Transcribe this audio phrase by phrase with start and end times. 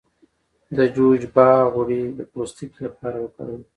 [0.77, 3.63] د جوجوبا غوړي د پوستکي لپاره وکاروئ